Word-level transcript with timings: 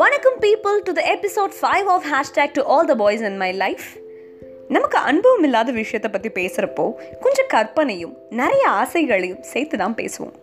வணக்கம் 0.00 0.36
people 0.40 0.78
to 0.86 0.92
the 0.92 1.02
episode 1.14 1.52
five 1.60 1.86
of 1.86 2.06
hashtag 2.12 2.52
to 2.52 2.62
all 2.62 2.86
the 2.86 2.94
boys 2.94 3.22
in 3.22 3.36
my 3.36 3.52
life 3.52 3.86
நமக்கு 4.68 4.98
அனுபவம் 4.98 5.42
இல்லாத 5.42 5.70
விஷயத்தை 5.72 6.10
பற்றி 6.10 6.30
பேசுகிறப்போ 6.38 6.94
கொஞ்சம் 7.20 7.46
கற்பனையும் 7.46 8.16
நிறைய 8.28 8.68
ஆசைகளையும் 8.68 9.40
சேர்த்து 9.40 9.78
தான் 9.78 9.94
பேசுவோம். 9.94 10.34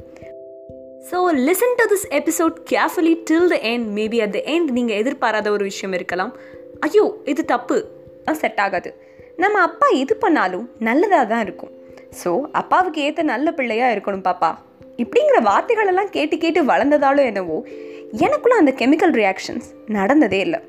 So 1.12 1.18
listen 1.48 1.76
to 1.76 1.86
this 1.94 2.08
episode 2.10 2.56
carefully 2.72 3.16
till 3.32 3.48
the 3.48 3.60
end 3.74 3.90
maybe 4.00 4.22
at 4.22 4.32
the 4.32 4.42
end 4.46 4.72
நீங்கள் 4.72 4.98
எதிர்பாராத 4.98 5.52
ஒரு 5.52 5.64
விஷயம் 5.64 5.94
இருக்கலாம். 5.94 6.34
ஐயோ 6.80 7.18
இது 7.26 7.46
தப்பு. 7.46 7.86
செட் 8.32 8.60
ஆகாது. 8.60 8.94
நம்ம 9.36 9.62
அப்பா 9.62 9.88
எது 9.88 10.18
பண்ணாலும் 10.18 10.70
நல்லதாக 10.80 11.26
தான் 11.26 11.42
இருக்கும். 11.42 11.72
ஸோ 12.24 12.42
அப்பாவுக்கு 12.52 13.02
ஏற்ற 13.02 13.24
நல்ல 13.24 13.52
பிள்ளையாக 13.52 13.94
இருக்கணும் 13.96 14.28
பாப்பா. 14.32 14.68
இப்படிங்கிற 15.02 15.40
வார்த்தைகளெல்லாம் 15.50 16.14
கேட்டு 16.16 16.38
கேட்டு 16.38 16.62
வளர்ந்ததாலும் 16.64 17.30
என்னவோ 17.32 17.58
எனக்குள்ள 18.26 18.56
அந்த 18.58 18.72
கெமிக்கல் 18.82 19.14
ரியாக்ஷன்ஸ் 19.22 19.68
நடந்ததே 19.98 20.40
இல்லை. 20.40 20.60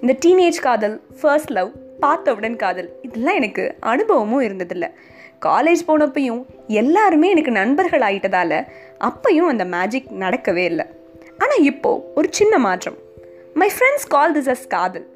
இந்த 0.00 0.14
டீனேஜ் 0.24 0.58
காதல் 0.66 0.96
ஃபர்ஸ்ட் 1.20 1.52
லவ் 1.58 1.70
பார்த்தவுடன் 2.00 2.56
காதல் 2.56 2.88
இதெல்லாம் 3.02 3.34
எனக்கு 3.34 3.64
அனுபவமும் 3.92 4.44
இருந்ததில்லை. 4.48 4.88
காலேஜ் 5.46 5.82
போனப்பையும் 5.88 6.40
எல்லாருமே 6.66 7.26
எனக்கு 7.30 7.50
நண்பர்கள் 7.50 8.00
ஆயிட்டதால 8.00 8.52
அப்பையும் 9.08 9.50
அந்த 9.52 9.64
மேஜிக் 9.64 10.08
நடக்கவே 10.24 10.64
இல்லை. 10.70 10.86
ஆனால் 11.38 11.64
இப்போது 11.70 12.02
ஒரு 12.14 12.28
சின்ன 12.30 12.58
மாற்றம். 12.58 12.98
My 13.54 13.68
friends 13.74 14.08
call 14.08 14.34
this 14.36 14.50
as 14.54 14.66
காதல். 14.68 15.06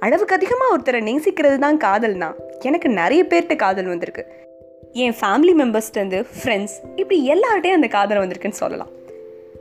அளவுக்கு 0.00 0.34
அதிகமாக 0.34 0.72
ஒருத்தரை 0.74 1.00
நேசிக்கிறது 1.08 1.58
தான் 1.58 1.78
காதல்னா 1.78 2.28
எனக்கு 2.60 2.88
நிறைய 3.00 3.22
பேர்கிட்ட 3.30 3.56
காதல் 3.56 3.86
வந்திருக்கு. 3.86 4.24
என் 5.04 5.14
ஃபேமிலி 5.20 5.52
மெம்பர்ஸ்லேருந்து 5.60 6.18
ஃப்ரெண்ட்ஸ் 6.36 6.74
இப்படி 6.96 7.16
எல்லார்ட்டையும் 7.32 7.78
அந்த 7.78 7.88
காதலை 7.94 8.20
வந்திருக்குன்னு 8.22 8.58
சொல்லலாம். 8.60 8.92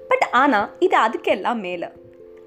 பட் 0.10 0.26
ஆனால் 0.32 0.68
இது 0.80 0.98
அதுக்கெல்லாம் 0.98 1.60
மேலே. 1.68 1.88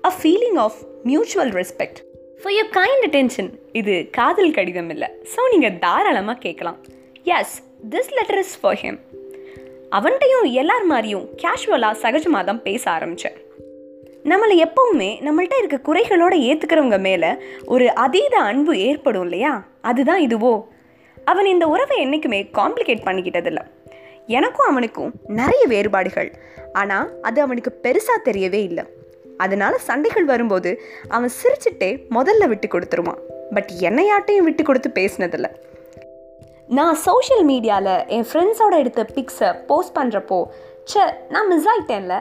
A 0.05 0.11
feeling 0.20 0.58
of 0.64 0.78
mutual 1.03 1.50
respect 1.50 1.98
for 2.42 2.55
your 2.58 2.70
kind 2.78 3.05
attention 3.08 3.50
இது 3.72 4.08
காதல் 4.11 4.50
கடிதம் 4.50 4.91
இல்லை. 4.91 5.08
ஸோ 5.34 5.41
நீங்கள் 5.50 5.78
தாராளமாக 5.78 6.39
கேட்கலாம். 6.39 6.78
Yes 7.39 7.55
this 7.91 8.11
letter 8.19 8.39
is 8.39 8.61
for 8.61 8.78
him 8.84 8.98
அவன்கிட்டையும் 9.91 10.48
எல்லார் 10.52 10.86
மாதிரியும் 10.86 11.27
கேஷுவலாக 11.42 12.00
சகஜமாக 12.02 12.45
தான் 12.45 12.62
பேச 12.62 12.91
ஆரம்பித்தேன் 12.91 13.39
நம்மளை 14.25 14.55
எப்பவுமே 14.67 15.11
நம்மள்கிட்ட 15.27 15.56
இருக்க 15.58 15.92
குறைகளோட 15.92 16.34
ஏற்றுக்கிறவங்க 16.48 17.00
மேலே 17.00 17.30
ஒரு 17.64 17.95
அதீத 17.95 18.34
அன்பு 18.41 18.78
ஏற்படும் 18.78 19.23
இல்லையா? 19.23 19.52
அதுதான் 19.80 20.20
இதுவோ? 20.20 20.55
அவன் 21.30 21.48
இந்த 21.54 21.64
உறவை 21.74 21.96
என்றைக்குமே 22.04 22.40
காம்ப்ளிகேட் 22.58 23.06
பண்ணிக்கிட்டதில்லை. 23.06 23.64
எனக்கும் 24.38 24.68
அவனுக்கும் 24.70 25.12
நிறைய 25.40 25.62
வேறுபாடுகள். 25.72 26.30
ஆனால் 26.80 27.08
அது 27.28 27.38
அவனுக்கு 27.44 27.70
பெருசாக 27.84 28.18
தெரியவே 28.28 28.60
இல்லை. 28.68 28.84
அதனால 29.44 29.74
சண்டைகள் 29.88 30.26
வரும்போது 30.32 30.70
அவன் 31.16 31.32
சிரிச்சுட்டே 31.40 31.90
முதல்ல 32.16 32.46
விட்டு 32.52 32.68
கொடுத்துருவான். 32.72 33.20
பட் 33.56 33.70
என்னையாட்டையும் 33.88 34.46
விட்டு 34.48 34.62
கொடுத்து 34.68 34.90
பேசினதில்ல. 35.00 35.48
நான் 36.78 36.96
சோஷியல் 37.04 37.44
மீடியாவில் 37.50 37.94
என் 38.14 38.26
ஃப்ரெண்ட்ஸோட 38.30 38.74
எடுத்த 38.82 39.02
பிக்ஸை 39.16 39.50
போஸ்ட் 39.68 39.94
பண்ணுறப்போ 39.98 40.38
ச்சே 40.90 41.04
நான் 41.34 41.48
மிஸ் 41.52 41.68
ஆகிட்டேன்ல 41.72 42.16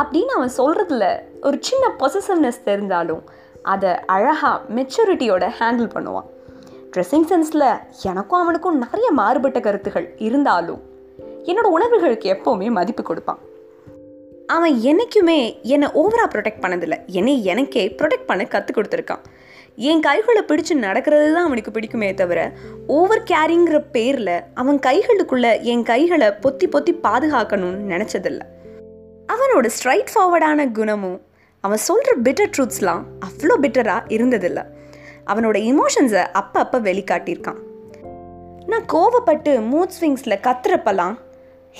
அப்படின்னு 0.00 0.32
அவன் 0.36 0.52
சொல்கிறதுல 0.58 1.06
ஒரு 1.46 1.56
சின்ன 1.68 1.84
பொசசிவ்னஸ் 2.00 2.66
தெரிந்தாலும் 2.68 3.22
அதை 3.72 3.92
அழகாக 4.14 4.52
மெச்சூரிட்டியோட 4.76 5.46
ஹேண்டில் 5.60 5.90
பண்ணுவான். 5.94 6.28
ட்ரெஸ்ஸிங் 6.98 7.26
சென்ஸில் 7.30 7.80
எனக்கும் 8.02 8.40
அவனுக்கும் 8.40 8.78
நிறைய 8.78 9.10
மாறுபட்ட 9.10 9.60
கருத்துகள் 9.60 10.14
இருந்தாலும் 10.18 10.80
என்னோட 11.44 11.68
உணர்வுகளுக்கு 11.76 12.28
எப்போவுமே 12.32 12.70
மதிப்பு 12.70 13.02
கொடுப்பான். 13.02 13.38
அவன் 14.46 14.80
என்றைக்குமே 14.80 15.60
என்னை 15.62 15.88
ஓவராக 15.88 16.28
ப்ரொடெக்ட் 16.34 16.62
பண்ணதில்லை. 16.62 16.98
என்னை 17.06 17.44
எனக்கே 17.44 17.94
ப்ரொடெக்ட் 17.98 18.26
பண்ண 18.26 18.44
கற்றுக் 18.44 18.78
கொடுத்துருக்கான். 18.78 19.22
என் 19.76 20.00
கைகளை 20.00 20.42
பிடிச்சு 20.42 20.74
நடக்கிறது 20.74 21.32
தான் 21.34 21.44
அவனுக்கு 21.44 21.70
பிடிக்குமே 21.70 22.14
தவிர 22.14 22.52
ஓவர் 22.86 23.22
கேரிங்கிற 23.22 23.84
பேரில் 23.92 24.40
அவன் 24.54 24.78
கைகளுக்குள்ளே 24.78 25.62
என் 25.62 25.82
கைகளை 25.82 26.28
பொத்தி 26.28 26.66
பொத்தி 26.72 26.94
பாதுகாக்கணும்னு 27.02 27.90
நினச்சதில்ல. 27.92 28.40
அவனோட 29.32 29.70
ஸ்ட்ரைட் 29.76 30.12
ஃபார்வர்டான 30.14 30.72
குணமும் 30.72 31.20
அவன் 31.60 31.84
சொல்கிற 31.88 32.16
பிட்டர் 32.24 32.52
ட்ரூத்ஸ்லாம் 32.56 33.04
அவ்வளோ 33.26 33.54
பிட்டராக 33.62 34.10
இருந்ததில்லை. 34.16 34.64
அவனோட 35.28 35.56
இமோஷன்ஸை 35.70 36.26
அப்பப்போ 36.34 36.78
வெளிக்காட்டியிருக்கான். 36.88 37.58
நான் 38.66 38.84
கோவப்பட்டு 38.92 39.62
மூட் 39.72 39.90
ஸ்விங்ஸில் 40.00 40.40
கத்துறப்பெல்லாம் 40.42 41.14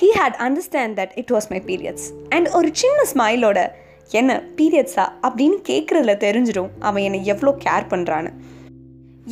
he 0.00 0.08
had 0.14 0.38
understand 0.38 0.98
that 0.98 1.10
it 1.14 1.30
was 1.30 1.48
my 1.48 1.62
periods 1.66 2.06
and 2.28 2.48
ஒரு 2.48 2.68
சின்ன 2.72 3.02
ஸ்மைலோட 3.14 3.68
என்ன 4.10 4.42
பீரியட்ஸா 4.56 5.08
அப்படின்னு 5.22 5.58
கேட்குறதுல 5.68 6.14
தெரிஞ்சிடும் 6.24 6.68
அவன் 6.80 7.02
என்னை 7.02 7.24
எவ்வளோ 7.24 7.56
கேர் 7.64 7.86
பண்ணுறான்னு 7.90 8.32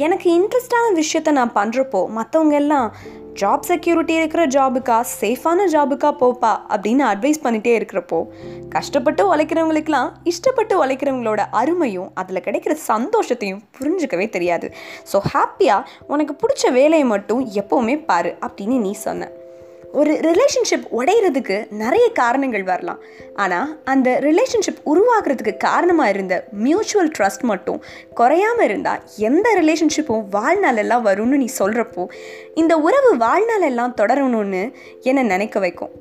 எனக்கு 0.05 0.29
இன்ட்ரெஸ்டான 0.39 0.87
விஷயத்த 0.99 1.31
நான் 1.31 1.53
பண்ணுறப்போ 1.55 2.01
மற்றவங்க 2.17 2.55
எல்லாம் 2.63 2.89
ஜாப் 3.41 3.67
செக்யூரிட்டி 3.69 4.15
இருக்கிற 4.15 4.43
ஜாபுக்கா 4.47 4.97
சேஃபான 5.21 5.67
ஜாபுக்கா 5.75 6.11
போப்பா 6.21 6.51
அப்படின்னு 6.75 7.05
அட்வைஸ் 7.13 7.43
பண்ணிகிட்டே 7.45 7.73
இருக்கிறப்போ 7.79 8.19
கஷ்டப்பட்டு 8.75 9.25
உழைக்கிறவங்களுக்கெல்லாம் 9.33 10.11
இஷ்டப்பட்டு 10.33 10.77
உழைக்கிறவங்களோட 10.83 11.43
அருமையும் 11.61 12.11
அதில் 12.23 12.45
கிடைக்கிற 12.47 12.77
சந்தோஷத்தையும் 12.91 13.65
புரிஞ்சுக்கவே 13.79 14.29
தெரியாது. 14.37 14.69
ஸோ 15.13 15.19
ஹாப்பியாக 15.33 15.89
உனக்கு 16.07 16.37
பிடிச்ச 16.43 16.73
வேலையை 16.73 17.09
மட்டும் 17.15 17.43
எப்போவுமே 17.63 17.97
பாரு 18.05 18.33
அப்படின்னு 18.47 18.79
நீ 18.87 18.95
சொன்ன. 19.07 19.29
ஒரு 19.99 20.13
ரிலேஷன்ஷிப் 20.27 20.87
உடையிறதுக்கு 20.99 21.57
நிறைய 21.83 22.07
காரணங்கள் 22.13 22.65
வரலாம். 22.71 23.01
ஆனால் 23.35 23.69
அந்த 23.85 24.09
ரிலேஷன்ஷிப் 24.27 24.81
உருவாகிறதுக்கு 24.93 25.55
காரணமாக 25.57 26.13
இருந்த 26.15 26.35
மியூச்சுவல் 26.65 27.11
ட்ரஸ்ட் 27.19 27.45
மட்டும் 27.51 27.79
குறையாமல் 28.15 28.67
இருந்தால் 28.69 29.03
எந்த 29.29 29.47
ரிலேஷன்ஷிப்பும் 29.61 30.27
வாழ்நாளெல்லாம் 30.37 31.07
வரும்னு 31.09 31.41
நீ 31.43 31.49
சொல்கிறப்போ 31.59 32.05
இந்த 32.55 32.77
உறவு 32.79 33.13
வாழ்நாளெல்லாம் 33.25 33.97
தொடரணும்னு 34.01 34.63
என்னை 35.03 35.23
நினைக்க 35.23 35.59
வைக்கும்? 35.59 35.95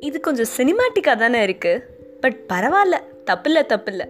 இது 0.00 0.16
கொஞ்சம் 0.20 0.52
சினிமாட்டிக்காக 0.56 1.18
தானே 1.24 1.40
இருக்குது 1.46 1.82
பட் 2.20 2.38
பரவாயில்ல 2.52 2.96
தப்பில்ல 3.30 3.58
தப்பில்ல. 3.74 4.04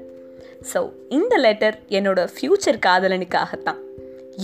ஸோ 0.73 0.81
இந்த 1.09 1.35
லெட்டர் 1.37 1.77
என்னோட 1.89 2.21
ஃப்யூச்சர் 2.35 2.85
காதலனுக்காகத்தான். 2.87 3.81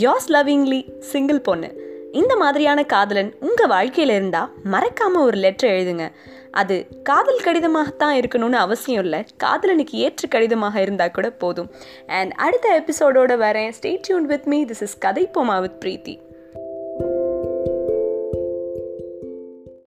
யாஸ் 0.05 0.29
லவ்விங்லி 0.29 0.83
சிங்கிள் 1.13 1.41
பொண்ணு. 1.41 1.71
இந்த 2.13 2.37
மாதிரியான 2.37 2.85
காதலன் 2.85 3.35
உங்கள் 3.41 3.67
வாழ்க்கையில் 3.67 4.15
இருந்தால் 4.15 4.53
மறக்காமல் 4.65 5.23
ஒரு 5.23 5.37
லெட்டர் 5.37 5.71
எழுதுங்க. 5.71 6.11
அது 6.51 6.87
காதல் 7.03 7.41
கடிதமாகத்தான் 7.45 8.23
இருக்கணும்னு 8.23 8.53
அவசியம் 8.53 9.03
இல்லை. 9.03 9.25
காதலனுக்கு 9.45 9.91
ஏற்ற 9.91 10.29
கடிதமாக 10.29 10.81
இருந்தால் 10.81 11.11
கூட 11.11 11.31
போதும். 11.31 11.71
அண்ட் 12.07 12.31
அடுத்த 12.31 12.83
எபிசோடோட 12.85 13.33
வரேன். 13.47 13.73
Stay 13.81 13.99
tune 14.03 14.27
with 14.27 14.47
me 14.47 14.65
this 14.65 14.81
is 14.81 14.99
கதை 14.99 15.31
வித் 15.61 15.85
பிரீத்தி. 15.85 16.19